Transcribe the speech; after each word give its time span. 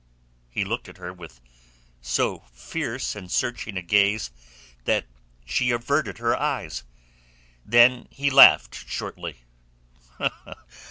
He 0.49 0.65
looked 0.65 0.89
at 0.89 0.97
her 0.97 1.13
with 1.13 1.39
so 2.01 2.39
fierce 2.53 3.15
and 3.15 3.29
searching 3.31 3.77
a 3.77 3.83
gaze 3.83 4.31
that 4.85 5.05
she 5.45 5.69
averted 5.69 6.17
her 6.17 6.35
eyes. 6.35 6.83
Then 7.63 8.07
he 8.09 8.31
laughed 8.31 8.73
shortly. 8.89 9.43